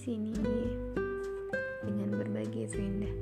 sini 0.00 0.32
dengan 1.84 2.16
berbagai 2.16 2.72
isu 2.72 2.80
indah. 2.80 3.14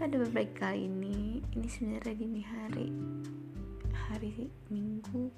Pada 0.00 0.16
beberapa 0.16 0.48
kali 0.56 0.88
ini, 0.88 1.44
ini 1.52 1.68
sebenarnya 1.68 2.16
dini 2.16 2.40
hari, 2.40 2.88
hari 3.92 4.48
Minggu, 4.72 5.28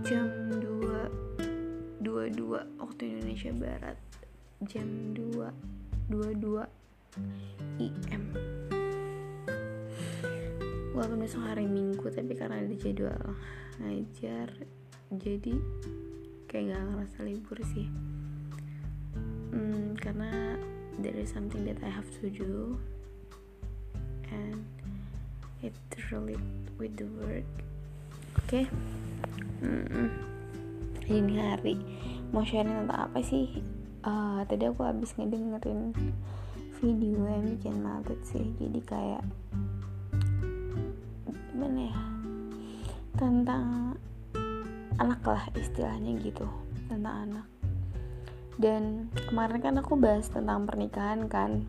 jam 0.00 0.32
2 0.64 2.00
22 2.00 2.80
waktu 2.80 3.02
Indonesia 3.04 3.52
Barat, 3.52 4.00
jam 4.64 5.12
2 5.12 6.08
22 6.08 6.64
IM. 7.84 8.24
Walaupun 10.96 11.20
besok 11.20 11.44
hari 11.44 11.68
Minggu, 11.68 12.08
tapi 12.08 12.32
karena 12.32 12.64
ada 12.64 12.72
jadwal 12.80 13.36
ngajar, 13.76 14.48
jadi 15.12 15.52
kayak 16.48 16.72
gak 16.72 16.84
ngerasa 16.96 17.18
libur 17.28 17.60
sih 17.76 18.07
hmm, 19.50 19.96
karena 20.00 20.56
there 20.98 21.16
is 21.16 21.30
something 21.30 21.64
that 21.64 21.78
I 21.84 21.90
have 21.90 22.08
to 22.20 22.28
do. 22.28 22.78
And 24.28 24.64
it 25.62 25.74
relate 26.12 26.38
with 26.78 26.94
the 26.96 27.08
work. 27.18 27.48
Oke 28.38 28.46
okay? 28.46 28.64
hmm, 29.60 30.08
ini 31.10 31.34
hari. 31.40 31.74
Mau 32.30 32.44
sharing 32.44 32.84
tentang 32.84 33.08
apa 33.10 33.18
sih? 33.24 33.64
Uh, 34.04 34.44
tadi 34.46 34.68
aku 34.68 34.86
habis 34.86 35.16
ngedengerin 35.18 35.90
video 36.78 37.18
yang 37.26 37.44
bikin 37.56 37.76
mabet 37.82 38.20
sih. 38.22 38.54
Jadi 38.60 38.80
kayak 38.86 39.24
gimana 41.50 41.90
ya? 41.90 42.00
Tentang 43.18 43.98
anak 45.02 45.20
lah 45.26 45.42
istilahnya 45.58 46.14
gitu. 46.22 46.46
Tentang 46.86 47.26
anak 47.26 47.57
dan 48.58 49.06
kemarin 49.30 49.62
kan 49.62 49.74
aku 49.78 49.94
bahas 49.94 50.26
tentang 50.26 50.66
pernikahan 50.66 51.30
kan. 51.30 51.62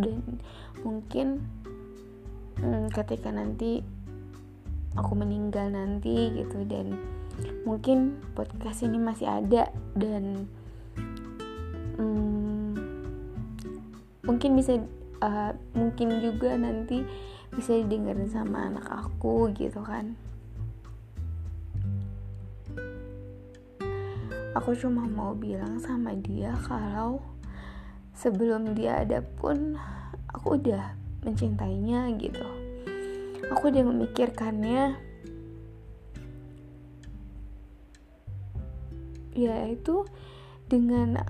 Dan 0.00 0.40
mungkin 0.80 1.44
hmm, 2.56 2.88
ketika 2.88 3.28
nanti 3.28 3.84
aku 4.96 5.12
meninggal 5.12 5.68
nanti 5.68 6.32
gitu. 6.32 6.64
Dan 6.64 6.96
mungkin 7.68 8.16
podcast 8.32 8.80
ini 8.84 8.96
masih 8.96 9.28
ada 9.28 9.68
dan 9.92 10.48
hmm, 12.00 12.72
mungkin 14.24 14.50
bisa 14.56 14.80
uh, 15.20 15.52
mungkin 15.76 16.20
juga 16.24 16.56
nanti 16.56 17.04
bisa 17.52 17.76
didengerin 17.76 18.30
sama 18.30 18.70
anak 18.70 18.86
aku 18.88 19.50
gitu 19.52 19.82
kan 19.82 20.14
aku 24.54 24.74
cuma 24.74 25.06
mau 25.06 25.32
bilang 25.34 25.78
sama 25.78 26.14
dia 26.18 26.54
kalau 26.66 27.22
sebelum 28.14 28.74
dia 28.74 29.06
ada 29.06 29.22
pun 29.22 29.78
aku 30.34 30.58
udah 30.58 30.98
mencintainya 31.22 32.10
gitu. 32.18 32.42
Aku 33.50 33.70
udah 33.70 33.82
memikirkannya. 33.86 34.98
Ya 39.34 39.56
itu 39.70 40.04
dengan 40.66 41.22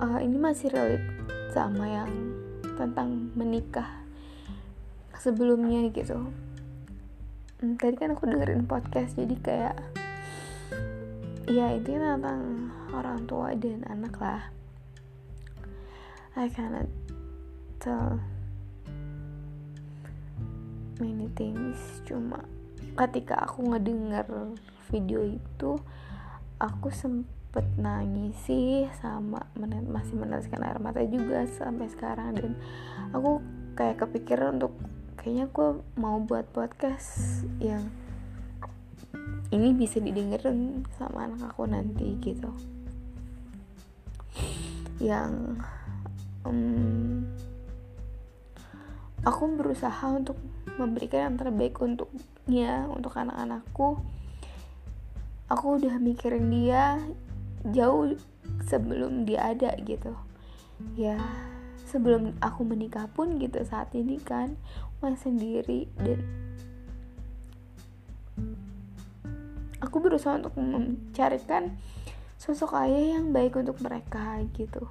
uh, 0.00 0.18
ini 0.20 0.36
masih 0.40 0.72
relate 0.72 1.08
sama 1.52 1.84
yang 1.84 2.10
tentang 2.80 3.30
menikah 3.36 4.02
sebelumnya 5.20 5.92
gitu. 5.92 6.32
Hmm, 7.60 7.78
tadi 7.78 7.94
kan 7.94 8.16
aku 8.16 8.26
dengerin 8.26 8.66
podcast 8.66 9.14
jadi 9.14 9.36
kayak 9.38 9.76
ya 11.50 11.74
itu 11.74 11.98
tentang 11.98 12.70
orang 12.94 13.26
tua 13.26 13.54
dan 13.58 13.82
anak 13.90 14.14
lah. 14.20 14.42
I 16.38 16.48
cannot 16.48 16.88
tell 17.82 18.16
many 21.02 21.28
things. 21.34 21.76
Cuma 22.06 22.40
ketika 22.94 23.42
aku 23.48 23.74
ngedenger 23.74 24.26
video 24.88 25.26
itu 25.26 25.76
aku 26.62 26.88
sempet 26.94 27.66
nangis 27.76 28.38
sih 28.46 28.86
sama 29.02 29.44
menet, 29.58 29.84
masih 29.84 30.16
meneteskan 30.16 30.62
air 30.62 30.78
mata 30.78 31.02
juga 31.04 31.44
sampai 31.50 31.90
sekarang. 31.90 32.38
Dan 32.38 32.52
aku 33.10 33.42
kayak 33.74 34.06
kepikiran 34.06 34.62
untuk 34.62 34.78
kayaknya 35.18 35.50
aku 35.50 35.82
mau 35.98 36.22
buat 36.22 36.48
podcast 36.54 37.44
yang 37.58 38.01
ini 39.52 39.76
bisa 39.76 40.00
didengerin 40.00 40.82
sama 40.96 41.28
anak 41.28 41.52
aku 41.52 41.68
nanti 41.68 42.16
gitu. 42.24 42.48
Yang 44.96 45.60
um, 46.48 47.28
aku 49.22 49.42
berusaha 49.60 50.08
untuk 50.08 50.40
memberikan 50.80 51.30
yang 51.30 51.36
terbaik 51.36 51.76
untuknya 51.78 52.88
untuk 52.88 53.12
anak-anakku. 53.12 54.00
Aku 55.52 55.76
udah 55.76 56.00
mikirin 56.00 56.48
dia 56.48 56.96
jauh 57.68 58.16
sebelum 58.64 59.28
dia 59.28 59.52
ada 59.52 59.76
gitu. 59.84 60.16
Ya 60.96 61.20
sebelum 61.92 62.32
aku 62.40 62.64
menikah 62.64 63.04
pun 63.12 63.36
gitu 63.36 63.60
saat 63.68 63.92
ini 63.92 64.16
kan 64.16 64.56
masih 65.04 65.28
sendiri 65.28 65.92
dan 66.00 66.24
aku 69.92 70.00
berusaha 70.00 70.40
untuk 70.40 70.56
mencarikan 70.56 71.76
sosok 72.40 72.80
ayah 72.80 73.20
yang 73.20 73.28
baik 73.28 73.60
untuk 73.60 73.76
mereka 73.84 74.40
gitu. 74.56 74.88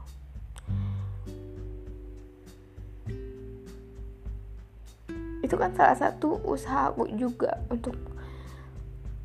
Itu 5.41 5.57
kan 5.57 5.73
salah 5.73 5.97
satu 5.97 6.37
usaha 6.45 6.93
aku 6.93 7.09
juga 7.17 7.65
untuk 7.73 7.97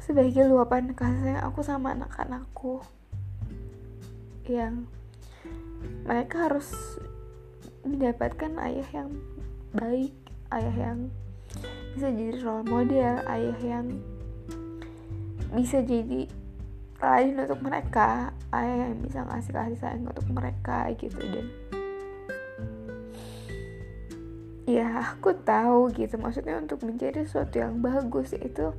sebagai 0.01 0.49
luapan 0.49 0.97
kasih 0.97 1.45
aku 1.45 1.61
sama 1.61 1.93
anak-anakku 1.93 2.81
yang 4.49 4.89
mereka 6.09 6.49
harus 6.49 6.73
mendapatkan 7.85 8.57
ayah 8.65 8.89
yang 8.97 9.13
baik 9.77 10.17
ayah 10.57 10.73
yang 10.73 11.13
bisa 11.93 12.09
jadi 12.09 12.41
role 12.41 12.65
model 12.65 13.21
ayah 13.29 13.59
yang 13.61 14.16
bisa 15.57 15.81
jadi 15.81 16.29
lain 17.01 17.35
untuk 17.41 17.61
mereka 17.65 18.33
ayah 18.53 18.93
yang 18.93 19.01
bisa 19.01 19.25
ngasih 19.25 19.53
kasih 19.53 19.79
sayang 19.81 20.05
untuk 20.05 20.29
mereka 20.29 20.93
gitu. 21.01 21.17
Dan 21.17 21.47
ya 24.69 25.17
aku 25.17 25.33
tahu 25.41 25.89
gitu. 25.97 26.21
Maksudnya 26.21 26.61
untuk 26.61 26.85
menjadi 26.85 27.25
sesuatu 27.25 27.57
yang 27.57 27.81
bagus 27.81 28.37
itu 28.37 28.77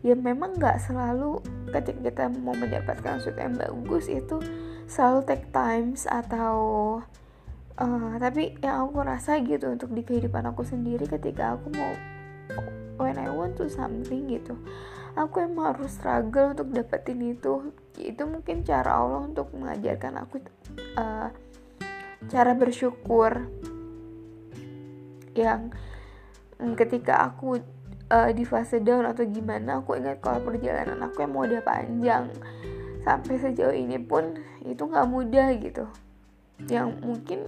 ya 0.00 0.16
memang 0.16 0.56
nggak 0.56 0.80
selalu 0.80 1.44
ketika 1.68 2.00
kita 2.08 2.24
mau 2.40 2.56
mendapatkan 2.56 3.20
sesuatu 3.20 3.40
yang 3.40 3.56
bagus 3.58 4.08
itu 4.08 4.40
selalu 4.88 5.20
take 5.28 5.46
times 5.52 6.08
atau 6.08 6.56
uh, 7.76 8.14
tapi 8.16 8.56
yang 8.64 8.88
aku 8.88 9.04
rasa 9.04 9.36
gitu 9.44 9.68
untuk 9.68 9.92
di 9.92 10.00
kehidupan 10.00 10.48
aku 10.48 10.64
sendiri 10.64 11.04
ketika 11.04 11.54
aku 11.54 11.68
mau 11.76 11.92
when 12.96 13.20
I 13.20 13.28
want 13.28 13.60
to 13.60 13.68
something 13.68 14.28
gitu 14.28 14.56
aku 15.16 15.42
emang 15.42 15.74
harus 15.74 15.94
struggle 15.94 16.54
untuk 16.54 16.70
dapetin 16.74 17.20
itu. 17.22 17.74
Itu 17.98 18.26
mungkin 18.26 18.62
cara 18.62 18.98
Allah 19.00 19.26
untuk 19.26 19.50
mengajarkan 19.54 20.14
aku 20.22 20.42
uh, 20.98 21.28
cara 22.28 22.52
bersyukur. 22.54 23.48
Yang 25.34 25.72
ketika 26.76 27.24
aku 27.24 27.62
uh, 28.10 28.30
di 28.34 28.44
fase 28.44 28.82
down 28.82 29.06
atau 29.06 29.24
gimana 29.24 29.80
aku 29.80 29.96
ingat 29.96 30.20
kalau 30.20 30.42
perjalanan 30.42 31.00
aku 31.06 31.24
yang 31.24 31.32
mau 31.32 31.46
udah 31.46 31.62
panjang. 31.62 32.30
Sampai 33.00 33.40
sejauh 33.40 33.72
ini 33.72 33.96
pun 33.96 34.36
itu 34.66 34.82
nggak 34.84 35.08
mudah 35.08 35.48
gitu. 35.56 35.88
Yang 36.68 36.88
mungkin 37.00 37.40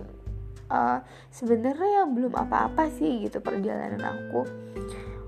uh, 0.73 1.05
sebenarnya 1.29 2.09
belum 2.09 2.33
apa-apa 2.33 2.89
sih 2.89 3.29
gitu 3.29 3.45
perjalanan 3.45 4.01
aku. 4.01 4.49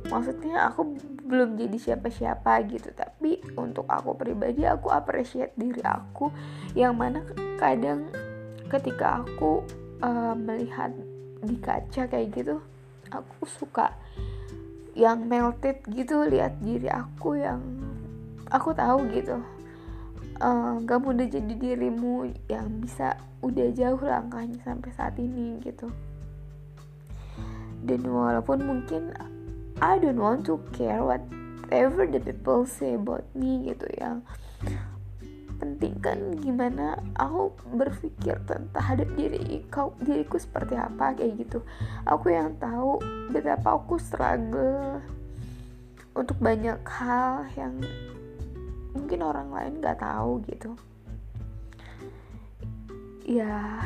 Maksudnya 0.09 0.73
aku 0.73 0.97
belum 1.25 1.57
jadi 1.57 1.77
siapa-siapa 1.81 2.53
gitu. 2.69 2.93
Tapi 2.93 3.41
untuk 3.57 3.89
aku 3.89 4.15
pribadi 4.15 4.69
aku 4.69 4.93
appreciate 4.93 5.57
diri 5.57 5.81
aku. 5.81 6.29
Yang 6.77 6.95
mana 6.95 7.21
kadang 7.57 8.13
ketika 8.69 9.25
aku 9.25 9.65
uh, 10.05 10.37
melihat 10.37 10.93
di 11.45 11.57
kaca 11.61 12.09
kayak 12.09 12.33
gitu 12.33 12.57
aku 13.13 13.45
suka 13.45 13.93
yang 14.95 15.27
melted 15.27 15.83
gitu 15.91 16.23
lihat 16.25 16.63
diri 16.63 16.87
aku 16.87 17.39
yang 17.39 17.61
aku 18.51 18.71
tahu 18.75 19.11
gitu. 19.11 19.39
Uh, 20.43 20.83
gak 20.83 20.99
mudah 20.99 21.31
jadi 21.31 21.55
dirimu 21.55 22.27
yang 22.51 22.67
bisa 22.83 23.15
udah 23.39 23.71
jauh 23.71 24.03
langkahnya 24.03 24.59
sampai 24.67 24.91
saat 24.95 25.15
ini 25.19 25.63
gitu. 25.63 25.91
Dan 27.85 28.03
walaupun 28.09 28.65
mungkin 28.65 29.15
I 29.83 29.99
don't 29.99 30.21
want 30.21 30.47
to 30.47 30.63
care 30.71 31.03
whatever 31.03 32.07
the 32.07 32.21
people 32.23 32.63
say 32.69 32.95
about 32.95 33.27
me 33.35 33.73
gitu 33.73 33.91
yang 33.99 34.23
mementingkan 35.65 36.37
gimana 36.45 37.01
aku 37.17 37.57
berpikir 37.73 38.37
tentang 38.45 39.01
diri 39.17 39.65
kau 39.73 39.97
diriku 40.03 40.37
seperti 40.37 40.77
apa 40.77 41.17
kayak 41.17 41.41
gitu. 41.41 41.65
Aku 42.05 42.29
yang 42.29 42.53
tahu 42.61 43.01
betapa 43.33 43.81
aku 43.81 43.97
struggle 43.97 45.01
untuk 46.13 46.37
banyak 46.39 46.79
hal 46.85 47.49
yang 47.57 47.81
mungkin 48.93 49.25
orang 49.25 49.49
lain 49.51 49.81
nggak 49.81 50.05
tahu 50.05 50.45
gitu. 50.47 50.77
Ya 53.25 53.81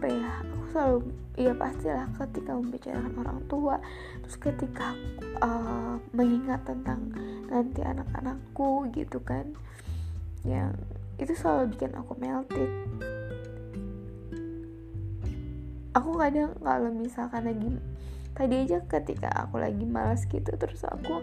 apa 0.00 0.16
ya 0.16 0.32
aku 0.40 0.64
selalu 0.72 0.98
ya 1.36 1.52
pastilah 1.52 2.08
ketika 2.16 2.56
membicarakan 2.56 3.12
orang 3.20 3.40
tua 3.52 3.76
terus 4.24 4.36
ketika 4.40 4.96
aku 4.96 5.04
uh, 5.44 6.00
mengingat 6.16 6.64
tentang 6.64 7.12
nanti 7.52 7.84
anak-anakku 7.84 8.88
gitu 8.96 9.20
kan 9.20 9.44
yang 10.40 10.72
itu 11.20 11.36
selalu 11.36 11.76
bikin 11.76 11.92
aku 11.92 12.16
melted. 12.16 12.72
Aku 15.92 16.16
kadang 16.16 16.56
kalau 16.64 16.88
misalkan 16.96 17.44
lagi 17.44 17.68
tadi 18.32 18.64
aja 18.64 18.80
ketika 18.88 19.28
aku 19.36 19.60
lagi 19.60 19.84
malas 19.84 20.24
gitu 20.24 20.48
terus 20.56 20.80
aku 20.88 21.20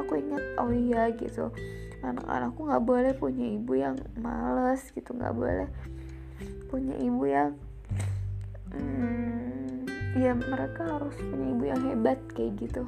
aku 0.00 0.16
ingat 0.16 0.40
oh 0.56 0.72
iya 0.72 1.12
gitu 1.12 1.52
anak-anakku 2.00 2.72
nggak 2.72 2.84
boleh 2.88 3.12
punya 3.12 3.52
ibu 3.52 3.76
yang 3.76 4.00
malas 4.16 4.80
gitu 4.96 5.12
nggak 5.12 5.36
boleh 5.36 5.68
punya 6.72 6.96
ibu 7.04 7.28
yang 7.28 7.52
hmm, 8.74 9.86
ya 10.18 10.32
mereka 10.34 10.82
harus 10.86 11.14
punya 11.18 11.46
ibu 11.54 11.64
yang 11.66 11.82
hebat 11.90 12.18
kayak 12.34 12.54
gitu. 12.58 12.82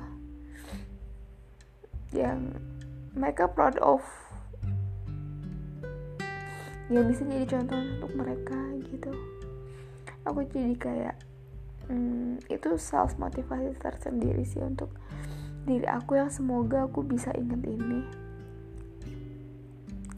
Yang 2.15 2.55
mereka 3.17 3.49
proud 3.49 3.81
of 3.81 4.05
yang 6.87 7.11
bisa 7.11 7.27
jadi 7.27 7.47
contoh 7.51 7.79
untuk 7.79 8.13
mereka 8.15 8.59
gitu. 8.87 9.11
Aku 10.23 10.47
jadi 10.47 10.75
kayak 10.79 11.17
hmm, 11.91 12.43
itu 12.47 12.79
self 12.79 13.19
motivasi 13.19 13.75
tersendiri 13.79 14.47
sih 14.47 14.63
untuk 14.63 14.95
diri 15.67 15.87
aku 15.91 16.15
yang 16.15 16.31
semoga 16.31 16.87
aku 16.87 17.03
bisa 17.03 17.35
inget 17.35 17.59
ini. 17.67 18.07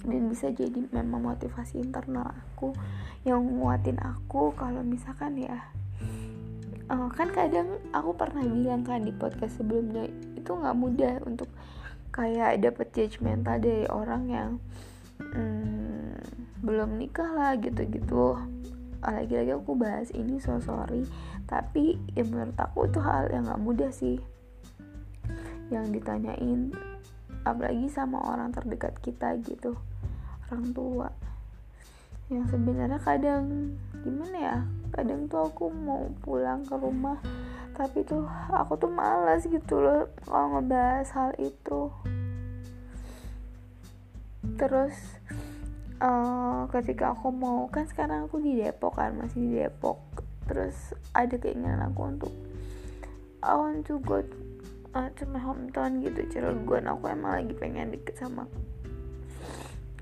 Dan 0.05 0.29
bisa 0.29 0.53
jadi 0.53 0.89
memang 0.93 1.25
motivasi 1.25 1.81
internal 1.81 2.33
aku 2.33 2.73
yang 3.27 3.43
nguatin 3.45 3.99
aku 3.99 4.55
kalau 4.55 4.83
misalkan 4.83 5.39
ya 5.39 5.59
uh, 6.89 7.09
kan 7.13 7.29
kadang 7.31 7.79
aku 7.93 8.15
pernah 8.17 8.43
bilang 8.45 8.83
kan 8.83 9.05
di 9.05 9.13
podcast 9.13 9.61
sebelumnya 9.61 10.09
itu 10.35 10.51
nggak 10.51 10.77
mudah 10.79 11.15
untuk 11.25 11.49
kayak 12.11 12.59
dapet 12.65 12.89
judgmental 12.97 13.61
dari 13.61 13.87
orang 13.91 14.23
yang 14.27 14.51
hmm, 15.21 16.19
belum 16.65 16.99
nikah 16.99 17.31
lah 17.37 17.55
gitu-gitu. 17.61 18.35
Lagi-lagi 18.99 19.55
aku 19.55 19.79
bahas 19.79 20.11
ini 20.11 20.43
so 20.43 20.59
sorry. 20.59 21.07
Tapi 21.47 21.95
ya 22.19 22.27
menurut 22.27 22.59
aku 22.59 22.91
itu 22.91 22.99
hal 22.99 23.31
yang 23.31 23.47
gak 23.47 23.63
mudah 23.63 23.91
sih. 23.95 24.19
Yang 25.71 26.01
ditanyain 26.01 26.75
apalagi 27.47 27.87
sama 27.87 28.19
orang 28.27 28.51
terdekat 28.51 28.99
kita 29.01 29.39
gitu 29.47 29.79
orang 30.49 30.69
tua 30.75 31.09
yang 32.29 32.45
sebenarnya 32.53 33.01
kadang 33.01 33.73
gimana 34.05 34.37
ya 34.37 34.59
kadang 34.93 35.25
tuh 35.29 35.49
aku 35.49 35.73
mau 35.73 36.09
pulang 36.21 36.61
ke 36.65 36.77
rumah 36.77 37.17
tapi 37.79 38.03
tuh 38.03 38.27
aku 38.51 38.75
tuh 38.75 38.91
malas 38.91 39.47
gitu 39.47 39.79
loh 39.79 40.11
kalau 40.27 40.59
ngebahas 40.59 41.09
hal 41.15 41.31
itu. 41.39 41.95
Terus 44.59 44.99
uh, 46.03 46.67
ketika 46.75 47.15
aku 47.15 47.31
mau 47.31 47.71
kan 47.71 47.87
sekarang 47.87 48.27
aku 48.27 48.43
di 48.43 48.59
Depok 48.59 48.99
kan 48.99 49.15
masih 49.15 49.39
di 49.39 49.51
Depok. 49.63 50.03
Terus 50.51 50.75
ada 51.15 51.39
keinginan 51.39 51.79
aku 51.87 52.01
untuk 52.03 52.35
I 53.47 53.55
want 53.55 53.87
to 53.87 54.03
go 54.03 54.27
uh, 54.99 55.09
to 55.15 55.23
my 55.31 55.39
hometown 55.39 56.03
gitu 56.03 56.27
Cilegon. 56.27 56.91
Aku 56.91 57.07
emang 57.07 57.47
lagi 57.47 57.55
pengen 57.55 57.95
deket 57.95 58.19
sama 58.19 58.51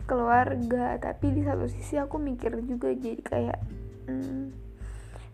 keluarga 0.06 0.96
tapi 1.02 1.34
di 1.34 1.42
satu 1.42 1.66
sisi 1.66 1.98
aku 1.98 2.16
mikir 2.16 2.54
juga 2.64 2.94
jadi 2.94 3.20
kayak 3.20 3.58
hmm, 4.06 4.44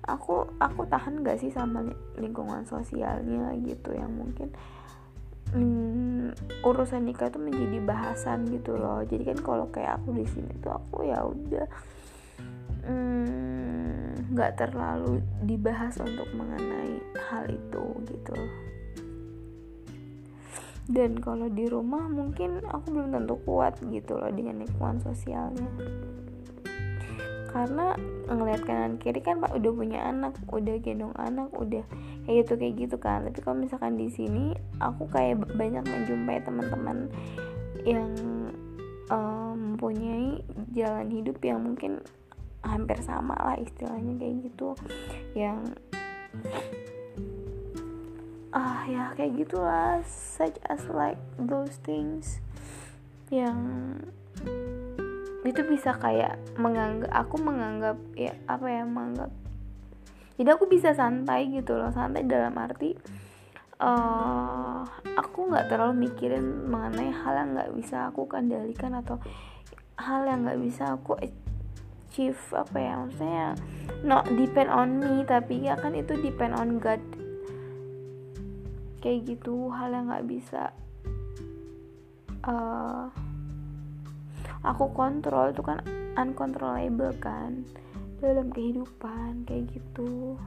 aku 0.09 0.49
aku 0.59 0.83
tahan 0.89 1.23
gak 1.23 1.39
sih 1.39 1.53
sama 1.53 1.85
lingkungan 2.19 2.67
sosialnya 2.67 3.55
gitu 3.63 3.95
yang 3.95 4.11
mungkin 4.11 4.51
hmm, 5.53 6.33
urusan 6.65 7.05
nikah 7.05 7.29
tuh 7.29 7.45
menjadi 7.45 7.79
bahasan 7.85 8.49
gitu 8.49 8.75
loh. 8.75 9.05
Jadi 9.05 9.23
kan 9.29 9.39
kalau 9.45 9.67
kayak 9.69 10.01
aku 10.01 10.17
di 10.17 10.27
sini 10.27 10.53
tuh 10.65 10.73
aku 10.73 11.05
ya 11.07 11.21
udah 11.23 11.67
hmm, 12.89 14.33
nggak 14.33 14.53
hmm, 14.57 14.61
terlalu 14.61 15.15
dibahas 15.45 15.95
untuk 16.01 16.29
mengenai 16.33 16.99
hal 17.31 17.45
itu 17.53 17.85
gitu 18.09 18.37
dan 20.91 21.15
kalau 21.23 21.47
di 21.47 21.71
rumah 21.71 22.11
mungkin 22.11 22.59
aku 22.67 22.91
belum 22.91 23.15
tentu 23.15 23.39
kuat 23.47 23.79
gitu 23.87 24.19
loh 24.19 24.31
dengan 24.35 24.67
lingkungan 24.67 24.99
sosialnya. 24.99 25.69
Karena 27.53 27.93
ngeliat 28.33 28.65
kanan 28.65 28.97
kiri 28.97 29.21
kan 29.21 29.37
pak 29.39 29.53
udah 29.53 29.73
punya 29.77 30.01
anak 30.09 30.33
udah 30.49 30.81
gendong 30.81 31.13
anak 31.21 31.53
udah 31.53 31.85
kayak 32.25 32.49
gitu 32.49 32.53
kayak 32.57 32.75
gitu 32.81 32.97
kan. 32.97 33.29
Tapi 33.29 33.39
kalau 33.45 33.61
misalkan 33.61 33.95
di 34.01 34.09
sini 34.09 34.57
aku 34.81 35.07
kayak 35.13 35.45
banyak 35.55 35.85
menjumpai 35.85 36.41
teman-teman 36.43 37.13
yang 37.85 38.11
um, 39.13 39.77
mempunyai 39.77 40.41
jalan 40.73 41.09
hidup 41.13 41.39
yang 41.45 41.61
mungkin 41.61 42.01
hampir 42.65 42.99
sama 43.05 43.37
lah 43.37 43.57
istilahnya 43.61 44.17
kayak 44.17 44.49
gitu. 44.49 44.75
Yang 45.37 45.77
ah 48.53 48.85
ya 48.85 49.17
kayak 49.17 49.33
gitulah 49.41 50.05
such 50.09 50.57
as 50.69 50.85
like 50.93 51.21
those 51.41 51.81
things 51.81 52.41
yang 53.33 53.57
itu 55.43 55.65
bisa 55.67 55.97
kayak 55.97 56.39
menganggap 56.61 57.11
aku 57.11 57.41
menganggap 57.41 57.99
ya 58.15 58.37
apa 58.47 58.67
ya 58.69 58.85
menganggap. 58.87 59.31
Jadi 60.39 60.49
aku 60.49 60.65
bisa 60.71 60.95
santai 60.95 61.51
gitu 61.51 61.77
loh 61.77 61.91
santai 61.91 62.25
dalam 62.25 62.55
arti 62.57 62.95
uh, 63.83 64.87
aku 65.19 65.51
nggak 65.51 65.67
terlalu 65.69 66.09
mikirin 66.09 66.71
mengenai 66.71 67.11
hal 67.11 67.35
yang 67.35 67.51
nggak 67.59 67.73
bisa 67.75 68.09
aku 68.09 68.31
kendalikan 68.31 68.95
atau 68.95 69.19
hal 69.99 70.25
yang 70.25 70.47
nggak 70.47 70.63
bisa 70.63 70.95
aku 70.95 71.19
achieve 71.19 72.41
apa 72.55 72.79
ya 72.79 72.93
maksudnya 73.03 73.49
not 74.07 74.25
depend 74.39 74.71
on 74.71 75.03
me 75.03 75.27
tapi 75.27 75.67
ya 75.67 75.75
kan 75.77 75.93
itu 75.99 76.15
depend 76.23 76.55
on 76.55 76.79
God 76.79 77.03
kayak 79.03 79.27
gitu 79.27 79.69
hal 79.75 79.91
yang 79.91 80.07
nggak 80.09 80.31
bisa 80.31 80.71
uh, 82.47 83.11
aku 84.63 84.89
kontrol 84.95 85.51
itu 85.51 85.61
kan 85.61 85.83
uncontrollable 86.15 87.11
kan 87.19 87.67
dalam 88.23 88.55
kehidupan 88.55 89.43
kayak 89.43 89.67
gitu. 89.75 90.39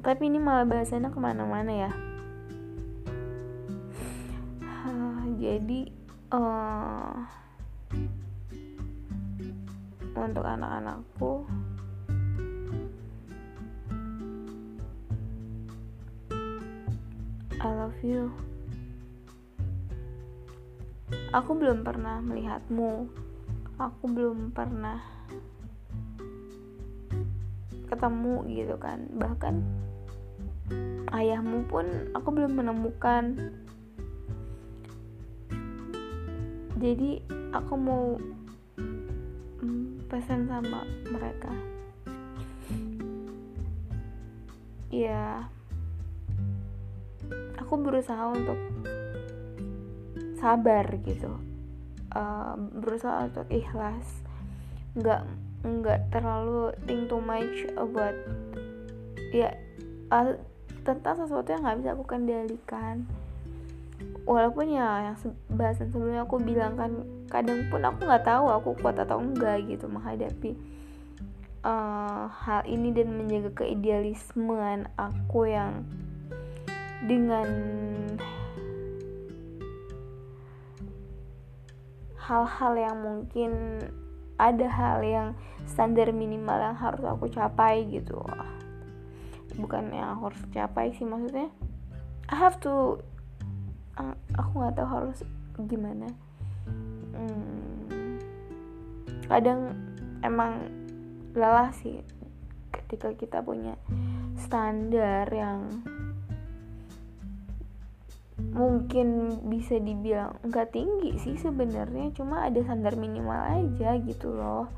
Tapi 0.00 0.22
ini 0.28 0.40
malah 0.40 0.64
bahasanya 0.64 1.12
ke 1.12 1.20
mana-mana 1.20 1.72
ya. 1.88 1.92
Jadi 5.44 5.92
uh, 6.32 7.20
untuk 10.16 10.40
anak-anakku 10.40 11.44
I 17.64 17.72
love 17.72 17.96
you 18.04 18.28
Aku 21.34 21.58
belum 21.58 21.82
pernah 21.82 22.22
melihatmu. 22.22 23.10
Aku 23.74 24.04
belum 24.06 24.54
pernah 24.54 25.02
ketemu 27.90 28.34
gitu 28.50 28.78
kan. 28.78 29.10
Bahkan 29.18 29.54
ayahmu 31.10 31.66
pun 31.66 31.86
aku 32.14 32.28
belum 32.30 32.54
menemukan. 32.54 33.50
Jadi 36.78 37.22
aku 37.50 37.74
mau 37.74 38.14
pesan 40.06 40.46
sama 40.46 40.86
mereka. 41.10 41.50
Ya, 44.94 45.50
aku 47.64 47.80
berusaha 47.80 48.30
untuk 48.30 48.60
sabar 50.36 50.84
gitu. 51.02 51.32
Uh, 52.12 52.54
berusaha 52.76 53.26
untuk 53.26 53.48
ikhlas. 53.48 54.04
Nggak 54.94 55.24
nggak 55.64 56.00
terlalu 56.12 56.76
think 56.84 57.08
too 57.08 57.24
much 57.24 57.64
about 57.80 58.12
ya 59.32 59.56
tentang 60.84 61.16
sesuatu 61.16 61.48
yang 61.48 61.64
nggak 61.64 61.78
bisa 61.80 61.90
aku 61.96 62.04
kendalikan. 62.04 63.08
Walaupun 64.28 64.76
ya 64.76 65.10
yang 65.10 65.16
bahasan 65.48 65.88
sebelumnya 65.88 66.28
aku 66.28 66.36
bilang 66.38 66.76
kan 66.76 66.92
kadang 67.32 67.66
pun 67.72 67.80
aku 67.80 68.04
nggak 68.04 68.24
tahu 68.28 68.46
aku 68.52 68.70
kuat 68.84 69.00
atau 69.00 69.18
enggak 69.20 69.64
gitu 69.64 69.88
menghadapi 69.88 70.54
uh, 71.64 72.28
hal 72.28 72.62
ini 72.68 72.92
dan 72.92 73.10
menjaga 73.16 73.64
keidealismean 73.64 74.86
aku 75.00 75.48
yang 75.48 75.82
dengan 77.04 77.48
hal-hal 82.24 82.72
yang 82.80 82.96
mungkin 83.04 83.52
ada 84.40 84.66
hal 84.66 85.04
yang 85.04 85.28
standar 85.68 86.08
minimal 86.10 86.56
yang 86.56 86.76
harus 86.76 87.04
aku 87.04 87.28
capai 87.28 87.84
gitu. 87.92 88.18
Bukan 89.60 89.92
yang 89.92 90.18
harus 90.18 90.40
capai 90.50 90.90
sih 90.96 91.04
maksudnya. 91.04 91.52
I 92.32 92.34
have 92.34 92.56
to 92.64 92.98
aku 94.34 94.50
nggak 94.58 94.74
tahu 94.80 94.88
harus 94.88 95.18
gimana. 95.68 96.08
Hmm, 97.14 98.18
kadang 99.28 99.76
emang 100.24 100.66
lelah 101.36 101.70
sih 101.76 102.02
ketika 102.74 103.14
kita 103.14 103.38
punya 103.44 103.78
standar 104.34 105.28
yang 105.30 105.84
mungkin 108.54 109.34
bisa 109.50 109.82
dibilang 109.82 110.38
nggak 110.46 110.70
tinggi 110.70 111.18
sih 111.18 111.34
sebenarnya 111.34 112.14
cuma 112.14 112.46
ada 112.46 112.62
standar 112.62 112.94
minimal 112.94 113.34
aja 113.34 113.98
gitu 113.98 114.30
loh. 114.30 114.70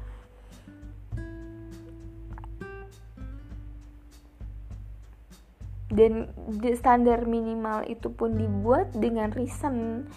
Dan 5.87 6.29
standar 6.77 7.25
minimal 7.25 7.87
itu 7.87 8.11
pun 8.11 8.35
dibuat 8.35 8.91
dengan 8.97 9.31
reason 9.33 10.09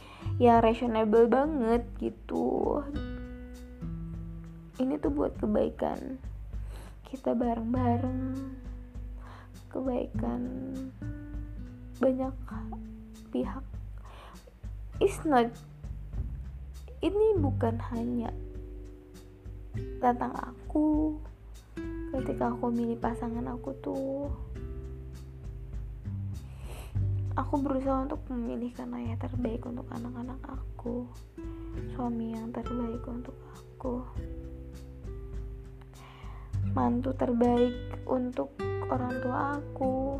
yang 0.41 0.63
reasonable 0.65 1.29
banget 1.29 1.85
gitu. 2.01 2.79
Ini 4.79 4.97
tuh 4.97 5.11
buat 5.13 5.35
kebaikan. 5.37 6.19
Kita 7.05 7.35
bareng-bareng. 7.35 8.23
Kebaikan 9.69 10.41
banyak 12.01 12.33
pihak. 13.29 13.63
Is 14.99 15.15
not 15.23 15.47
ini 16.99 17.39
bukan 17.39 17.79
hanya 17.95 18.33
tentang 20.03 20.35
aku. 20.35 21.15
Ketika 22.09 22.51
aku 22.51 22.73
milih 22.73 22.97
pasangan 22.97 23.45
aku 23.53 23.69
tuh 23.79 24.27
aku 27.39 27.55
berusaha 27.63 28.03
untuk 28.03 28.19
memilihkan 28.27 28.91
ayah 28.99 29.15
terbaik 29.15 29.63
untuk 29.63 29.87
anak-anak 29.95 30.43
aku 30.43 31.07
suami 31.95 32.35
yang 32.35 32.51
terbaik 32.51 32.99
untuk 33.07 33.37
aku 33.55 34.03
mantu 36.75 37.15
terbaik 37.15 37.73
untuk 38.03 38.51
orang 38.91 39.15
tua 39.23 39.55
aku 39.55 40.19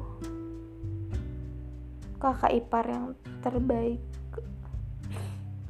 kakak 2.20 2.52
ipar 2.52 2.86
yang 2.86 3.16
terbaik 3.40 4.04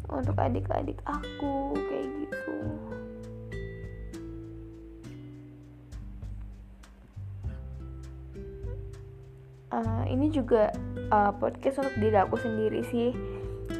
untuk 0.10 0.34
adik-adik 0.42 0.98
aku 1.06 1.78
kayak 1.78 2.10
gitu. 2.26 2.58
Uh, 9.70 10.02
ini 10.10 10.34
juga 10.34 10.74
uh, 11.14 11.30
podcast 11.38 11.86
untuk 11.86 11.96
diri 12.02 12.18
aku 12.18 12.36
sendiri 12.42 12.82
sih. 12.90 13.14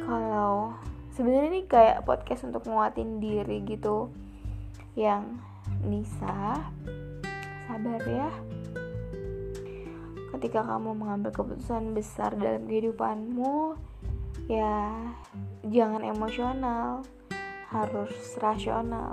Kalau 0.06 0.78
sebenarnya 1.10 1.50
ini 1.50 1.62
kayak 1.66 2.06
podcast 2.06 2.46
untuk 2.46 2.62
nguatin 2.70 3.18
diri 3.18 3.66
gitu. 3.66 4.14
Yang 4.94 5.34
Nisa 5.82 6.62
sabar 7.66 8.02
ya 8.06 8.30
ketika 10.40 10.64
kamu 10.64 10.96
mengambil 10.96 11.36
keputusan 11.36 11.92
besar 11.92 12.32
dalam 12.32 12.64
kehidupanmu 12.64 13.76
ya 14.48 14.88
jangan 15.68 16.00
emosional 16.00 17.04
harus 17.68 18.08
rasional. 18.40 19.12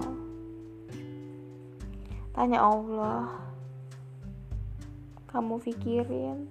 Tanya 2.31 2.63
Allah. 2.63 3.43
Kamu 5.27 5.59
pikirin. 5.59 6.47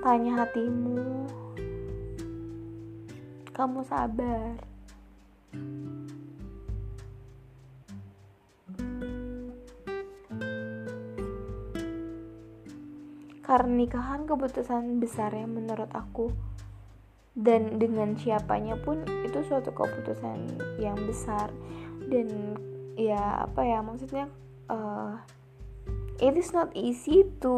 Tanya 0.00 0.32
hatimu. 0.48 1.28
Kamu 3.52 3.84
sabar 3.84 4.73
karena 13.54 13.86
nikahan 13.86 14.26
keputusan 14.26 14.98
besar 14.98 15.30
ya 15.30 15.46
menurut 15.46 15.86
aku. 15.94 16.34
Dan 17.38 17.78
dengan 17.78 18.18
siapanya 18.18 18.74
pun 18.82 19.06
itu 19.22 19.46
suatu 19.46 19.70
keputusan 19.70 20.58
yang 20.82 20.98
besar. 21.06 21.54
Dan 22.02 22.58
ya 22.98 23.46
apa 23.46 23.62
ya 23.62 23.78
maksudnya 23.78 24.26
uh, 24.66 25.22
it 26.18 26.34
is 26.34 26.50
not 26.50 26.74
easy 26.74 27.22
to 27.38 27.54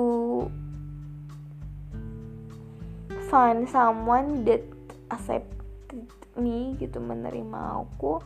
find 3.32 3.64
someone 3.64 4.44
that 4.44 4.60
accepted 5.08 6.04
me 6.36 6.76
gitu 6.76 7.00
menerima 7.00 7.88
aku 7.88 8.20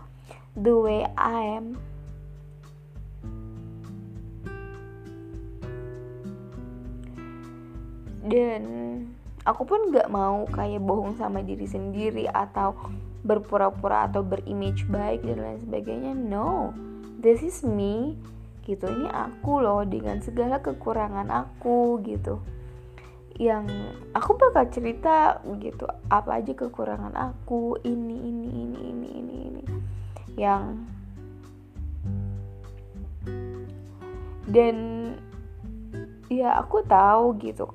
the 0.59 0.75
way 0.75 1.07
I 1.15 1.63
am 1.63 1.79
dan 8.31 8.63
aku 9.43 9.67
pun 9.67 9.91
gak 9.91 10.07
mau 10.07 10.47
kayak 10.55 10.79
bohong 10.87 11.19
sama 11.19 11.43
diri 11.43 11.67
sendiri 11.67 12.31
atau 12.31 12.79
berpura-pura 13.27 14.09
atau 14.09 14.23
berimage 14.23 14.87
baik 14.87 15.27
dan 15.27 15.43
lain 15.43 15.61
sebagainya. 15.67 16.13
No 16.15 16.71
this 17.19 17.43
is 17.43 17.67
me 17.67 18.15
gitu. 18.65 18.87
Ini 18.87 19.11
aku 19.11 19.61
loh 19.61 19.83
dengan 19.83 20.23
segala 20.23 20.63
kekurangan 20.63 21.29
aku 21.29 21.99
gitu. 22.07 22.39
Yang 23.41 23.73
aku 24.15 24.37
bakal 24.39 24.69
cerita 24.71 25.43
gitu 25.59 25.91
apa 26.13 26.39
aja 26.39 26.53
kekurangan 26.55 27.13
aku 27.19 27.81
ini 27.83 28.17
ini 28.31 28.49
ini 28.53 28.81
ini 28.95 29.09
ini 29.11 29.37
ini. 29.51 29.63
Yang 30.39 30.65
dan 34.51 34.77
ya 36.31 36.59
aku 36.59 36.83
tahu 36.87 37.39
gitu 37.43 37.71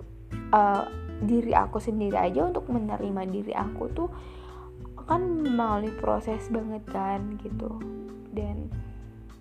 uh, 0.51 0.85
diri 1.23 1.55
aku 1.55 1.79
sendiri 1.79 2.19
aja 2.19 2.45
untuk 2.45 2.67
menerima 2.67 3.21
diri 3.31 3.53
aku 3.55 3.87
tuh 3.95 4.09
kan 5.05 5.21
melalui 5.21 5.93
proses 6.01 6.49
banget 6.49 6.81
kan 6.89 7.37
gitu. 7.39 7.77
Dan 8.33 8.73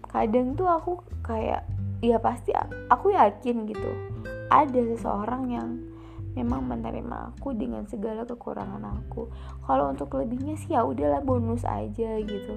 kadang 0.06 0.54
tuh 0.54 0.68
aku 0.68 1.00
kayak 1.24 1.64
ya 2.04 2.20
pasti 2.20 2.52
aku 2.92 3.16
yakin 3.16 3.64
gitu 3.64 3.90
ada 4.52 4.80
seseorang 4.94 5.50
yang 5.50 5.68
memang 6.36 6.68
menerima 6.68 7.32
aku 7.32 7.56
dengan 7.56 7.88
segala 7.88 8.28
kekurangan 8.28 8.84
aku. 9.02 9.26
Kalau 9.64 9.90
untuk 9.90 10.12
lebihnya 10.14 10.54
sih 10.60 10.76
ya 10.76 10.84
udahlah 10.84 11.24
bonus 11.24 11.64
aja 11.64 12.20
gitu. 12.20 12.54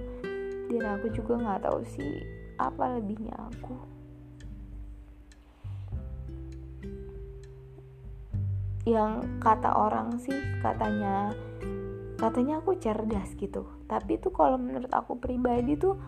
Dan 0.67 0.83
aku 0.83 1.09
juga 1.15 1.39
nggak 1.39 1.63
tahu 1.63 1.79
sih 1.87 2.21
apa 2.59 2.99
lebihnya 2.99 3.37
aku 3.37 3.96
yang 8.87 9.43
kata 9.43 9.67
orang 9.75 10.15
sih 10.23 10.39
katanya 10.63 11.35
katanya 12.15 12.63
aku 12.63 12.79
cerdas 12.79 13.35
gitu. 13.35 13.67
Tapi 13.91 14.15
tuh 14.23 14.31
kalau 14.31 14.55
menurut 14.55 14.87
aku 14.95 15.19
pribadi 15.19 15.75
tuh 15.75 15.99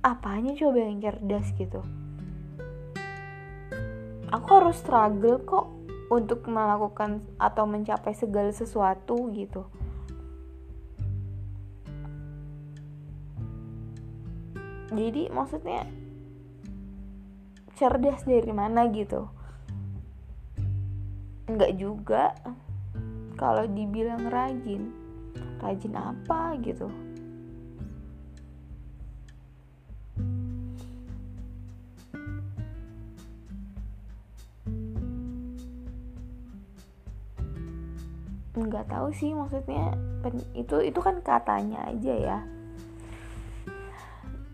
apanya 0.00 0.56
coba 0.56 0.80
yang 0.80 1.04
cerdas 1.04 1.52
gitu? 1.60 1.84
Aku 4.32 4.48
harus 4.48 4.80
struggle 4.80 5.44
kok 5.44 5.68
untuk 6.08 6.48
melakukan 6.48 7.20
atau 7.36 7.68
mencapai 7.68 8.16
segala 8.16 8.48
sesuatu 8.48 9.28
gitu. 9.36 9.68
Jadi 14.92 15.28
maksudnya 15.28 15.84
cerdas 17.76 18.24
dari 18.24 18.52
mana 18.52 18.88
gitu 18.92 19.41
Enggak 21.52 21.76
juga. 21.76 22.32
Kalau 23.36 23.68
dibilang 23.68 24.32
rajin 24.32 24.88
rajin 25.60 25.94
apa 25.94 26.56
gitu? 26.64 26.88
Nggak 38.56 38.88
tahu 38.88 39.08
sih 39.12 39.36
maksudnya 39.36 39.92
itu 40.56 40.76
itu 40.80 41.00
kan 41.04 41.20
katanya 41.20 41.84
aja 41.92 42.14
ya. 42.16 42.38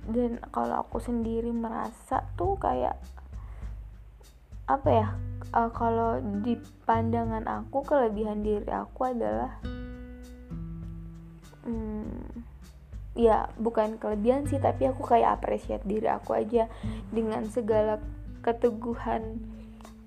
Dan 0.09 0.43
kalau 0.51 0.83
aku 0.83 0.99
sendiri 0.99 1.55
merasa 1.55 2.27
tuh 2.35 2.59
kayak 2.59 2.99
apa 4.69 4.89
ya 4.93 5.09
uh, 5.53 5.71
kalau 5.73 6.21
di 6.45 6.59
pandangan 6.85 7.45
aku 7.47 7.85
kelebihan 7.85 8.45
diri 8.45 8.69
aku 8.69 9.01
adalah 9.09 9.61
hmm, 11.65 12.45
ya 13.19 13.49
bukan 13.59 13.97
kelebihan 13.97 14.47
sih 14.49 14.61
tapi 14.61 14.89
aku 14.89 15.05
kayak 15.05 15.41
appreciate 15.41 15.85
diri 15.85 16.09
aku 16.09 16.37
aja. 16.37 16.69
Dengan 17.13 17.49
segala 17.49 18.01
keteguhan 18.45 19.41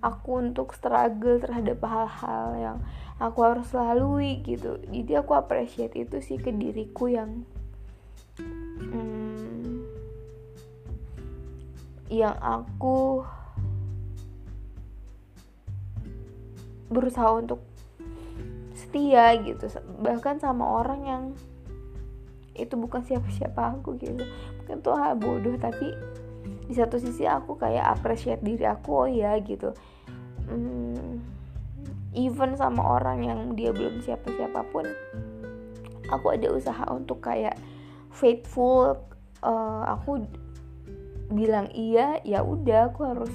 aku 0.01 0.41
untuk 0.41 0.73
struggle 0.73 1.37
terhadap 1.37 1.77
hal-hal 1.85 2.47
yang 2.57 2.77
aku 3.21 3.45
harus 3.45 3.69
lalui 3.73 4.41
gitu. 4.41 4.81
Jadi 4.89 5.13
aku 5.13 5.37
appreciate 5.37 5.93
itu 5.93 6.17
sih 6.25 6.41
ke 6.41 6.49
diriku 6.49 7.05
yang 7.05 7.45
hmm, 8.81 9.85
yang 12.09 12.35
aku 12.41 13.21
berusaha 16.91 17.31
untuk 17.33 17.63
setia 18.75 19.39
gitu. 19.39 19.71
Bahkan 20.03 20.43
sama 20.43 20.83
orang 20.83 21.01
yang 21.07 21.23
itu 22.53 22.75
bukan 22.75 23.01
siapa-siapa 23.07 23.79
aku 23.79 23.95
gitu. 23.97 24.27
Mungkin 24.61 24.83
tuh 24.83 24.93
hal 24.99 25.15
bodoh 25.15 25.55
tapi 25.55 25.95
di 26.67 26.73
satu 26.75 26.99
sisi 26.99 27.23
aku 27.23 27.55
kayak 27.55 27.99
appreciate 27.99 28.43
diri 28.43 28.67
aku 28.67 29.07
oh 29.07 29.09
ya 29.09 29.39
gitu. 29.39 29.71
Hmm, 30.51 31.23
even 32.11 32.59
sama 32.59 32.99
orang 32.99 33.23
yang 33.23 33.39
dia 33.55 33.71
belum 33.71 34.03
siapa-siapa 34.03 34.67
pun 34.69 34.83
aku 36.11 36.35
ada 36.35 36.51
usaha 36.51 36.83
untuk 36.91 37.23
kayak 37.23 37.55
faithful 38.11 38.99
uh, 39.39 39.83
aku 39.87 40.27
bilang 41.31 41.71
iya 41.71 42.19
ya 42.27 42.43
udah 42.43 42.91
aku 42.91 43.07
harus 43.07 43.31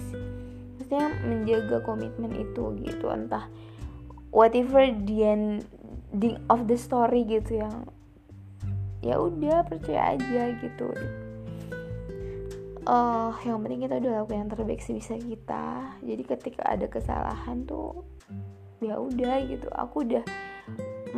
maksudnya 0.86 1.10
menjaga 1.26 1.82
komitmen 1.82 2.30
itu 2.38 2.78
gitu. 2.86 3.10
Entah 3.10 3.50
whatever 4.30 4.86
the 4.86 5.26
ending 5.26 6.38
of 6.46 6.70
the 6.70 6.78
story 6.78 7.26
gitu 7.26 7.58
yang 7.58 7.90
ya 9.02 9.18
udah 9.18 9.66
percaya 9.66 10.14
aja 10.14 10.54
gitu. 10.62 10.94
Uh, 12.86 13.34
yang 13.42 13.58
penting 13.66 13.82
kita 13.82 13.98
udah 13.98 14.22
lakukan 14.22 14.46
yang 14.46 14.50
terbaik 14.54 14.78
sebisa 14.78 15.18
kita. 15.18 15.90
Jadi 16.06 16.22
ketika 16.22 16.62
ada 16.70 16.86
kesalahan 16.86 17.66
tuh 17.66 18.06
ya 18.78 19.02
udah 19.02 19.42
gitu. 19.42 19.66
Aku 19.74 20.06
udah 20.06 20.22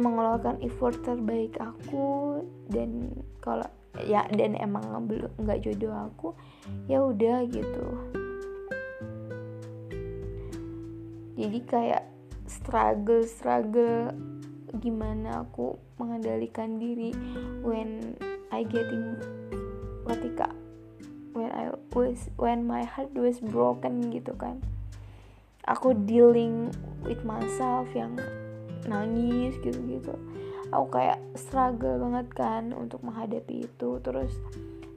mengeluarkan 0.00 0.64
effort 0.64 0.96
terbaik 1.04 1.60
aku 1.60 2.40
dan 2.72 3.12
kalau 3.44 3.68
ya 4.00 4.24
dan 4.32 4.56
emang 4.56 4.88
belum 5.04 5.28
nggak 5.36 5.60
jodoh 5.60 5.90
aku 5.90 6.28
ya 6.86 7.02
udah 7.02 7.42
gitu 7.50 7.84
jadi 11.38 11.58
kayak 11.62 12.04
struggle 12.50 13.22
struggle. 13.22 14.10
Gimana 14.82 15.46
aku 15.46 15.78
mengendalikan 15.96 16.76
diri 16.82 17.14
when 17.62 18.18
I 18.50 18.66
getting 18.66 19.16
ketika 20.08 20.50
when 21.32 21.54
I 21.54 21.70
was 21.94 22.26
when 22.36 22.66
my 22.66 22.82
heart 22.82 23.14
was 23.14 23.38
broken 23.38 24.10
gitu 24.10 24.34
kan. 24.34 24.58
Aku 25.68 25.94
dealing 26.08 26.72
with 27.04 27.22
myself 27.22 27.86
yang 27.92 28.16
nangis 28.88 29.54
gitu-gitu. 29.60 30.16
Aku 30.74 30.88
kayak 30.90 31.20
struggle 31.36 32.02
banget 32.02 32.28
kan 32.34 32.72
untuk 32.72 33.04
menghadapi 33.04 33.68
itu. 33.68 34.00
Terus 34.00 34.32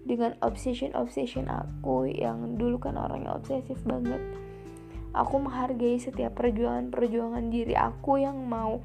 dengan 0.08 0.36
obsession 0.42 0.96
obsession 0.98 1.48
aku 1.48 2.10
yang 2.10 2.58
dulu 2.58 2.80
kan 2.82 2.98
orangnya 2.98 3.36
obsesif 3.38 3.78
banget 3.86 4.20
aku 5.12 5.36
menghargai 5.44 6.00
setiap 6.00 6.40
perjuangan-perjuangan 6.40 7.52
diri 7.52 7.76
aku 7.76 8.24
yang 8.24 8.48
mau 8.48 8.80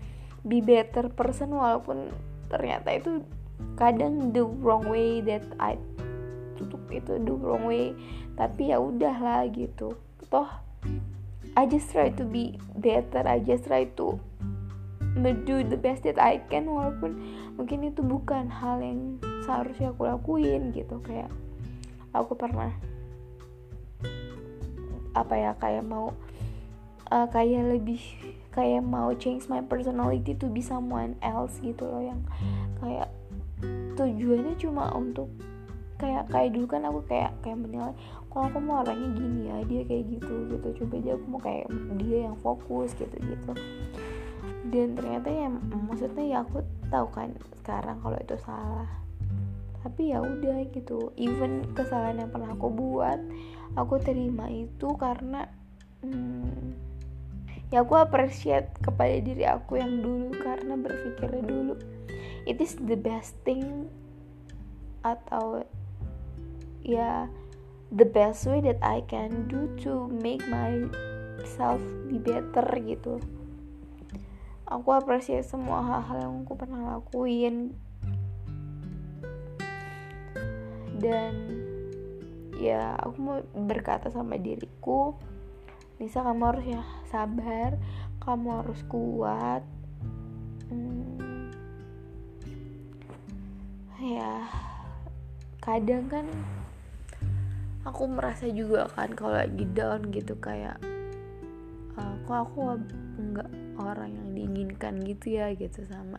be 0.47 0.62
better 0.62 1.11
person 1.11 1.55
walaupun 1.55 2.11
ternyata 2.47 2.95
itu 2.95 3.23
kadang 3.75 4.31
the 4.31 4.43
wrong 4.43 4.87
way 4.87 5.19
that 5.23 5.43
I 5.59 5.79
tutup 6.57 6.87
itu 6.91 7.21
the 7.21 7.35
wrong 7.35 7.69
way. 7.69 7.93
Tapi 8.35 8.73
ya 8.73 8.81
udahlah 8.81 9.47
gitu. 9.53 9.97
Toh 10.33 10.51
I 11.57 11.65
just 11.65 11.89
try 11.93 12.12
to 12.15 12.25
be 12.25 12.61
better. 12.77 13.25
I 13.25 13.41
just 13.41 13.65
try 13.65 13.89
to 13.97 14.21
do 15.49 15.57
the 15.65 15.81
best 15.81 16.05
that 16.05 16.21
I 16.21 16.45
can 16.53 16.69
walaupun 16.69 17.17
mungkin 17.57 17.89
itu 17.89 18.05
bukan 18.05 18.53
hal 18.53 18.85
yang 18.85 19.17
seharusnya 19.45 19.97
aku 19.97 20.05
lakuin 20.05 20.77
gitu. 20.77 21.01
Kayak 21.01 21.33
aku 22.12 22.37
pernah 22.37 22.73
apa 25.17 25.35
ya 25.35 25.53
kayak 25.57 25.85
mau 25.89 26.13
uh, 27.09 27.27
kayak 27.33 27.81
lebih 27.81 28.03
kayak 28.53 28.85
mau 28.85 29.13
change 29.17 29.49
my 29.49 29.65
personality 29.65 30.37
to 30.37 30.49
be 30.53 30.61
someone 30.61 31.17
else 31.25 31.57
gitu 31.65 31.89
loh 31.89 32.05
yang 32.05 32.21
kayak 32.81 33.09
tujuannya 33.97 34.53
cuma 34.61 34.93
untuk 34.93 35.33
kayak 35.97 36.29
kayak 36.29 36.53
dulu 36.53 36.67
kan 36.69 36.85
aku 36.85 37.01
kayak 37.09 37.33
kayak 37.41 37.57
menilai 37.57 37.97
kalau 38.29 38.53
aku 38.53 38.59
mau 38.61 38.85
orangnya 38.85 39.09
gini 39.17 39.41
ya 39.49 39.57
dia 39.65 39.83
kayak 39.89 40.05
gitu 40.13 40.35
gitu. 40.53 40.69
Coba 40.85 40.95
aja 41.01 41.11
aku 41.17 41.25
mau 41.25 41.41
kayak 41.41 41.67
dia 41.97 42.19
yang 42.29 42.37
fokus 42.45 42.93
gitu 42.93 43.17
gitu. 43.17 43.53
Dan 44.69 44.93
ternyata 44.93 45.33
ya 45.33 45.49
maksudnya 45.89 46.25
ya 46.25 46.39
aku 46.45 46.61
tahu 46.93 47.09
kan 47.17 47.33
sekarang 47.65 47.97
kalau 48.05 48.21
itu 48.21 48.37
salah. 48.45 48.93
Tapi 49.81 50.13
ya 50.13 50.21
udah 50.21 50.69
gitu 50.69 51.17
even 51.17 51.65
kesalahan 51.73 52.21
yang 52.21 52.29
pernah 52.29 52.53
aku 52.53 52.69
buat 52.69 53.17
aku 53.75 53.99
terima 53.99 54.47
itu 54.47 54.95
karena 54.95 55.51
hmm, 56.07 56.77
ya 57.75 57.83
aku 57.83 57.99
appreciate 57.99 58.71
kepada 58.79 59.19
diri 59.19 59.43
aku 59.43 59.83
yang 59.83 59.99
dulu 59.99 60.31
karena 60.39 60.79
berpikirnya 60.79 61.43
dulu 61.43 61.75
it 62.47 62.63
is 62.63 62.79
the 62.87 62.95
best 62.95 63.35
thing 63.43 63.91
atau 65.03 65.67
ya 66.87 67.27
the 67.95 68.07
best 68.07 68.47
way 68.47 68.63
that 68.63 68.79
I 68.83 69.03
can 69.07 69.47
do 69.47 69.71
to 69.87 70.11
make 70.11 70.43
myself 70.51 71.79
be 72.11 72.19
better 72.19 72.67
gitu. 72.83 73.23
Aku 74.67 74.91
appreciate 74.91 75.47
semua 75.47 75.79
hal-hal 75.79 76.27
yang 76.27 76.35
aku 76.43 76.59
pernah 76.59 76.99
lakuin. 76.99 77.79
Dan 80.99 81.56
ya 82.57 82.97
aku 82.97 83.16
mau 83.21 83.38
berkata 83.53 84.09
sama 84.09 84.40
diriku 84.40 85.16
Nisa 85.97 86.21
kamu 86.21 86.42
harus 86.45 86.66
ya 86.69 86.83
sabar 87.09 87.81
kamu 88.21 88.49
harus 88.61 88.81
kuat. 88.90 89.62
Hmm, 90.69 91.49
ya 94.03 94.45
kadang 95.62 96.11
kan 96.11 96.27
aku 97.87 98.03
merasa 98.11 98.51
juga 98.51 98.90
kan 98.92 99.14
kalau 99.14 99.38
lagi 99.40 99.64
down 99.73 100.11
gitu 100.11 100.35
kayak 100.42 100.77
uh, 101.97 102.14
kok 102.27 102.51
aku 102.51 102.83
nggak 103.16 103.51
orang 103.79 104.11
yang 104.11 104.29
diinginkan 104.35 105.01
gitu 105.07 105.38
ya 105.38 105.55
gitu 105.55 105.87
sama 105.87 106.19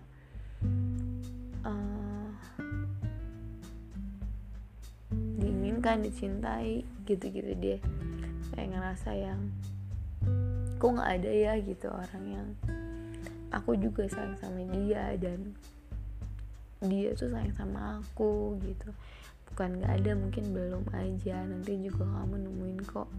diinginkan 5.77 6.09
dicintai 6.09 6.81
gitu-gitu 7.05 7.53
dia. 7.61 7.77
Kayak 8.57 8.73
ngerasa 8.73 9.13
yang 9.13 9.53
kok 10.81 10.89
nggak 10.89 11.11
ada 11.21 11.29
ya? 11.29 11.53
gitu 11.61 11.85
orang 11.93 12.25
yang 12.25 12.47
aku 13.53 13.77
juga 13.77 14.09
sayang 14.09 14.33
sama 14.41 14.65
dia 14.73 15.13
dan 15.21 15.53
dia 16.81 17.13
tuh 17.13 17.29
sayang 17.29 17.53
sama 17.53 18.01
aku 18.01 18.57
gitu. 18.65 18.89
Bukan 19.53 19.77
nggak 19.77 19.93
ada 20.01 20.11
mungkin 20.17 20.49
belum 20.49 20.83
aja. 20.97 21.45
Nanti 21.45 21.77
juga 21.77 22.09
kamu 22.09 22.35
nemuin 22.41 22.79
kok. 22.81 23.09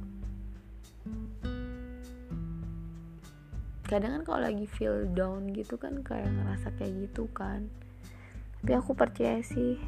Kadang 3.86 4.18
kan 4.18 4.22
kalau 4.26 4.40
lagi 4.50 4.66
feel 4.66 5.06
down 5.14 5.54
gitu 5.54 5.78
kan 5.78 6.02
kayak 6.02 6.26
ngerasa 6.26 6.74
kayak 6.74 7.06
gitu 7.06 7.30
kan. 7.30 7.70
Tapi 8.66 8.74
aku 8.74 8.98
percaya 8.98 9.38
sih 9.46 9.78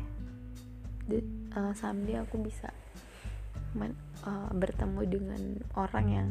uh, 1.57 1.73
someday 1.75 2.19
aku 2.19 2.39
bisa 2.39 2.71
men, 3.75 3.95
uh, 4.27 4.51
bertemu 4.55 5.01
dengan 5.07 5.43
orang 5.75 6.07
yang 6.11 6.31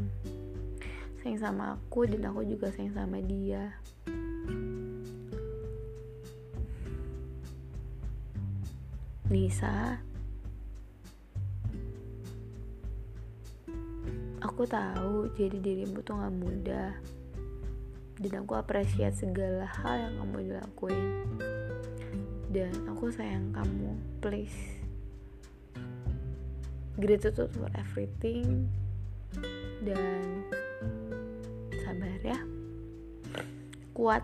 sayang 1.19 1.39
sama 1.39 1.75
aku 1.75 2.07
dan 2.07 2.31
aku 2.31 2.47
juga 2.47 2.71
sayang 2.71 2.95
sama 2.95 3.19
dia. 3.19 3.75
Nisa 9.29 10.01
aku 14.41 14.65
tahu 14.65 15.29
jadi 15.37 15.61
dirimu 15.61 16.01
tuh 16.01 16.17
gak 16.17 16.33
mudah 16.33 16.91
dan 18.19 18.43
aku 18.43 18.57
apresiat 18.57 19.15
segala 19.15 19.69
hal 19.69 20.09
yang 20.09 20.13
kamu 20.23 20.57
lakuin. 20.59 21.05
Dan 22.49 22.73
aku 22.89 23.13
sayang 23.13 23.53
kamu 23.53 23.93
please 24.19 24.78
gratitude 26.99 27.51
for 27.55 27.71
everything. 27.79 28.67
Dan 29.83 30.43
sabar 31.79 32.19
ya. 32.21 32.39
Kuat. 33.95 34.23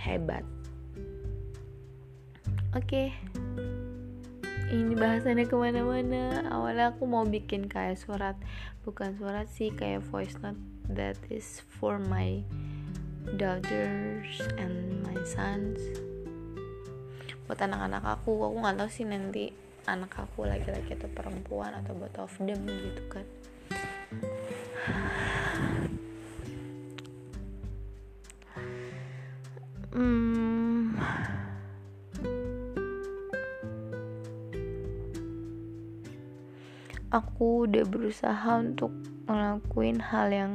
Hebat. 0.00 0.44
Oke. 2.72 2.86
Okay. 2.86 3.08
ini 4.70 4.94
bahasannya 4.94 5.50
ke 5.50 5.56
mana-mana. 5.58 6.46
Awalnya 6.46 6.94
aku 6.94 7.02
mau 7.02 7.26
bikin 7.26 7.66
kayak 7.66 7.98
surat. 7.98 8.38
Bukan 8.86 9.18
surat 9.18 9.50
sih 9.50 9.74
kayak 9.74 10.06
voice 10.06 10.38
note 10.38 10.56
that 10.86 11.18
is 11.26 11.58
for 11.78 11.98
my 11.98 12.38
daughters 13.34 14.38
and 14.62 15.02
my 15.02 15.18
sons. 15.26 15.82
Buat 17.50 17.66
anak-anak 17.66 18.22
aku. 18.22 18.30
Aku 18.46 18.56
nggak 18.62 18.78
tahu 18.78 18.90
sih 18.94 19.06
nanti 19.10 19.50
anak 19.86 20.12
aku 20.18 20.44
laki-laki 20.44 20.96
atau 20.96 21.08
perempuan 21.12 21.72
atau 21.76 21.92
both 21.96 22.18
of 22.20 22.34
them 22.42 22.60
gitu 22.66 23.04
kan. 23.08 23.26
Hmm, 29.90 30.94
aku 37.10 37.66
udah 37.66 37.84
berusaha 37.90 38.50
untuk 38.54 38.94
ngelakuin 39.26 39.98
hal 39.98 40.30
yang 40.30 40.52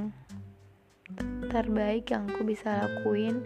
terbaik 1.52 2.12
yang 2.12 2.32
aku 2.32 2.48
bisa 2.48 2.84
lakuin 2.84 3.44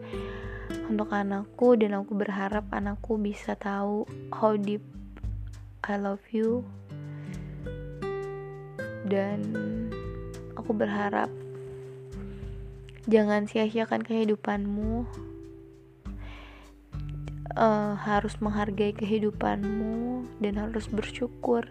untuk 0.89 1.09
anakku 1.13 1.73
dan 1.77 1.97
aku 1.97 2.13
berharap 2.17 2.65
anakku 2.69 3.17
bisa 3.17 3.57
tahu 3.57 4.05
how 4.33 4.53
deep 4.57 4.81
I 5.89 5.97
love 5.97 6.21
you. 6.29 6.61
Dan 9.09 9.41
aku 10.53 10.69
berharap 10.77 11.33
jangan 13.09 13.49
sia-siakan 13.49 14.05
kehidupanmu. 14.05 15.09
Uh, 17.57 17.97
harus 18.05 18.37
menghargai 18.37 18.93
kehidupanmu 18.93 20.29
dan 20.37 20.61
harus 20.61 20.85
bersyukur. 20.85 21.65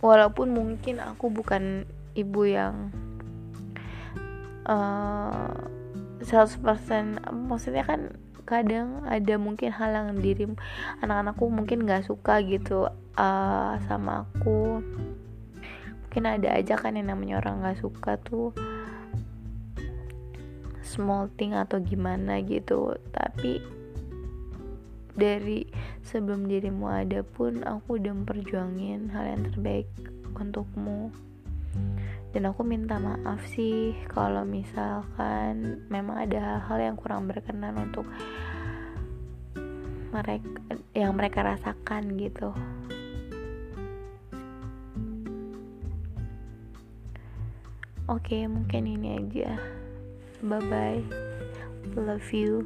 Walaupun 0.00 0.56
mungkin 0.56 0.96
aku 1.04 1.28
bukan 1.28 1.84
ibu 2.16 2.48
yang 2.48 2.88
uh, 4.64 5.52
100% 6.24 6.64
maksudnya 7.28 7.84
kan 7.84 8.16
kadang 8.50 9.06
ada 9.06 9.38
mungkin 9.38 9.70
hal 9.70 9.94
yang 9.94 10.18
diri 10.18 10.50
anak-anakku 10.98 11.46
mungkin 11.46 11.86
nggak 11.86 12.10
suka 12.10 12.42
gitu 12.42 12.90
uh, 13.14 13.74
sama 13.86 14.26
aku. 14.26 14.82
Mungkin 16.06 16.26
ada 16.26 16.58
aja 16.58 16.74
kan 16.74 16.98
yang 16.98 17.14
namanya 17.14 17.38
orang 17.38 17.62
nggak 17.62 17.78
suka 17.78 18.18
tuh 18.18 18.50
small 20.82 21.30
thing 21.38 21.54
atau 21.54 21.78
gimana 21.78 22.42
gitu. 22.42 22.98
Tapi 23.14 23.62
dari 25.14 25.70
sebelum 26.02 26.50
dirimu 26.50 26.90
ada 26.90 27.22
pun 27.22 27.62
aku 27.62 28.02
udah 28.02 28.10
memperjuangin 28.10 29.14
hal 29.14 29.24
yang 29.30 29.42
terbaik 29.46 29.86
untukmu 30.34 31.14
dan 32.30 32.46
aku 32.46 32.62
minta 32.62 32.94
maaf 33.02 33.42
sih 33.50 33.90
kalau 34.06 34.46
misalkan 34.46 35.82
memang 35.90 36.22
ada 36.22 36.38
hal-hal 36.38 36.78
yang 36.78 36.96
kurang 36.96 37.26
berkenan 37.26 37.74
untuk 37.74 38.06
mereka 40.14 40.46
yang 40.94 41.14
mereka 41.18 41.42
rasakan 41.42 42.14
gitu. 42.18 42.54
Oke 48.10 48.46
mungkin 48.46 48.90
ini 48.90 49.22
aja. 49.22 49.58
Bye 50.42 50.62
bye 50.70 51.02
love 51.98 52.30
you. 52.30 52.62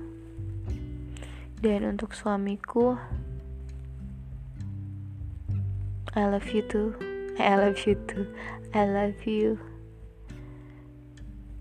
Dan 1.64 1.96
untuk 1.96 2.12
suamiku 2.12 3.00
I 6.12 6.28
love 6.28 6.48
you 6.52 6.62
too 6.68 7.13
I 7.34 7.58
love 7.58 7.82
you 7.82 7.98
too. 8.06 8.30
I 8.70 8.86
love 8.86 9.18
you. 9.26 9.58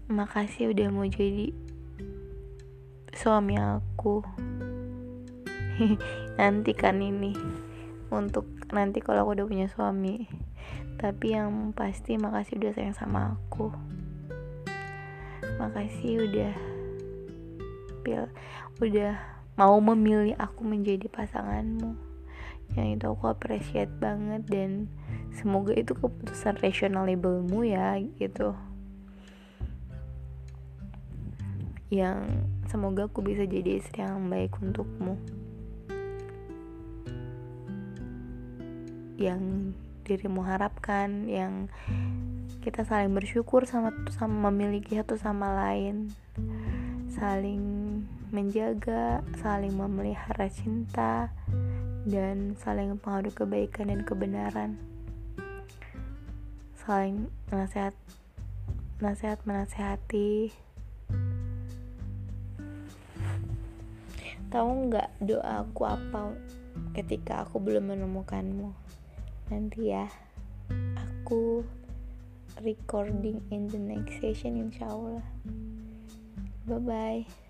Makasih 0.05 0.69
udah 0.69 0.93
mau 0.93 1.09
jadi 1.09 1.49
suami 3.09 3.57
aku. 3.57 4.21
Nanti 6.39 6.71
kan 6.77 7.01
ini 7.01 7.33
untuk 8.13 8.45
nanti 8.69 9.01
kalau 9.01 9.25
aku 9.25 9.41
udah 9.41 9.47
punya 9.49 9.67
suami. 9.69 10.29
Tapi 11.01 11.33
yang 11.33 11.73
pasti 11.73 12.21
makasih 12.21 12.61
udah 12.61 12.71
sayang 12.77 12.93
sama 12.93 13.33
aku. 13.33 13.73
Makasih 15.57 16.29
udah 16.29 16.53
pil 18.05 18.29
udah 18.77 19.17
mau 19.57 19.81
memilih 19.81 20.37
aku 20.37 20.61
menjadi 20.61 21.09
pasanganmu. 21.09 21.97
Yang 22.77 22.87
itu 23.01 23.05
aku 23.09 23.25
appreciate 23.29 23.89
banget 23.97 24.45
dan 24.45 24.89
semoga 25.33 25.73
itu 25.73 25.97
keputusan 25.97 26.61
rationalable-mu 26.61 27.65
ya 27.65 27.97
gitu. 28.17 28.53
Yang 31.93 32.45
semoga 32.69 33.05
aku 33.05 33.21
bisa 33.21 33.45
jadi 33.45 33.77
istri 33.77 34.01
yang 34.01 34.25
baik 34.29 34.57
untukmu. 34.57 35.17
Yang 39.17 39.73
dirimu 40.03 40.41
harapkan 40.41 41.29
yang 41.29 41.69
kita 42.65 42.87
saling 42.87 43.13
bersyukur 43.13 43.67
sama 43.69 43.93
sama 44.09 44.49
memiliki 44.49 44.97
satu 44.97 45.19
sama 45.19 45.53
lain. 45.53 46.09
Saling 47.13 47.61
menjaga, 48.33 49.21
saling 49.37 49.77
memelihara 49.77 50.49
cinta, 50.49 51.29
dan 52.09 52.57
saling 52.57 52.89
mempengaruhi 52.97 53.37
kebaikan 53.37 53.93
dan 53.93 54.01
kebenaran. 54.01 54.92
Saling 56.83 57.31
nasihat, 57.47 57.95
nasihat 58.99 59.39
menasehati. 59.47 60.51
Tahu 64.51 64.91
nggak 64.91 65.07
doa 65.23 65.63
aku 65.63 65.87
apa 65.87 66.35
ketika 66.91 67.47
aku 67.47 67.63
belum 67.63 67.87
menemukanmu? 67.95 68.75
Nanti 69.47 69.95
ya, 69.95 70.11
aku 70.99 71.63
recording 72.59 73.39
in 73.47 73.71
the 73.71 73.79
next 73.79 74.19
session 74.19 74.59
insya 74.59 74.91
Allah. 74.91 75.23
Bye 76.67 76.83
bye. 76.83 77.42